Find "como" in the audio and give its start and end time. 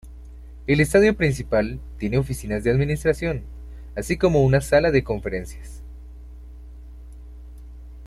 4.17-4.41